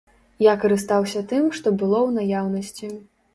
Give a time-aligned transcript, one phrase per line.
[0.43, 2.91] Я карыстаўся тым, што было ў наяўнасці.